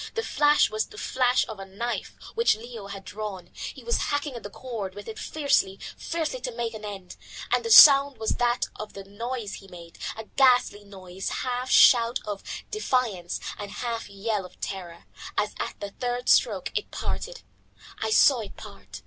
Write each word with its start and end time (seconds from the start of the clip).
The 0.15 0.23
flash 0.23 0.71
was 0.71 0.87
the 0.87 0.97
flash 0.97 1.47
of 1.47 1.59
a 1.59 1.65
knife 1.67 2.15
which 2.33 2.55
Leo 2.55 2.87
had 2.87 3.05
drawn. 3.05 3.51
He 3.53 3.83
was 3.83 3.97
hacking 4.09 4.33
at 4.33 4.41
the 4.41 4.49
cord 4.49 4.95
with 4.95 5.07
it 5.07 5.19
fiercely, 5.19 5.79
fiercely, 5.95 6.41
to 6.41 6.51
make 6.55 6.73
an 6.73 6.83
end. 6.83 7.15
And 7.51 7.63
the 7.63 7.69
sound 7.69 8.17
was 8.17 8.31
that 8.37 8.65
of 8.79 8.93
the 8.93 9.03
noise 9.03 9.53
he 9.61 9.67
made, 9.67 9.99
a 10.17 10.23
ghastly 10.23 10.83
noise, 10.83 11.29
half 11.29 11.69
shout 11.69 12.17
of 12.25 12.41
defiance 12.71 13.39
and 13.59 13.69
half 13.69 14.09
yell 14.09 14.43
of 14.43 14.59
terror, 14.59 15.05
as 15.37 15.53
at 15.59 15.79
the 15.79 15.91
third 15.91 16.29
stroke 16.29 16.75
it 16.75 16.89
parted. 16.89 17.43
I 17.99 18.09
saw 18.09 18.39
it 18.39 18.57
part. 18.57 18.99